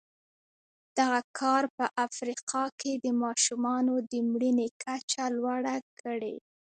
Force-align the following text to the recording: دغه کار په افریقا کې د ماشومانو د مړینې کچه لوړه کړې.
دغه 0.97 1.19
کار 1.39 1.63
په 1.77 1.85
افریقا 2.05 2.63
کې 2.79 2.91
د 3.03 3.05
ماشومانو 3.23 3.95
د 4.11 4.13
مړینې 4.31 4.67
کچه 4.83 5.23
لوړه 5.37 5.75
کړې. 5.99 6.35